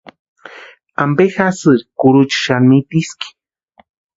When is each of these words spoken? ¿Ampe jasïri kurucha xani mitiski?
¿Ampe 1.03 1.23
jasïri 1.35 1.83
kurucha 1.99 2.37
xani 2.43 2.67
mitiski? 2.69 3.27